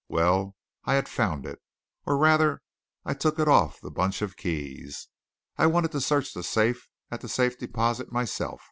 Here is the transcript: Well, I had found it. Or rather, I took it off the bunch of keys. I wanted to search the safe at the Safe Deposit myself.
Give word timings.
Well, 0.09 0.55
I 0.83 0.95
had 0.95 1.07
found 1.07 1.45
it. 1.45 1.61
Or 2.07 2.17
rather, 2.17 2.63
I 3.05 3.13
took 3.13 3.37
it 3.37 3.47
off 3.47 3.79
the 3.79 3.91
bunch 3.91 4.23
of 4.23 4.35
keys. 4.35 5.09
I 5.59 5.67
wanted 5.67 5.91
to 5.91 6.01
search 6.01 6.33
the 6.33 6.41
safe 6.41 6.89
at 7.11 7.21
the 7.21 7.29
Safe 7.29 7.55
Deposit 7.59 8.11
myself. 8.11 8.59